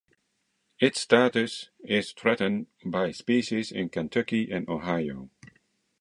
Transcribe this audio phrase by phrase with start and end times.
[0.79, 2.65] Its status is a threatened
[3.11, 5.29] species in Kentucky and Ohio.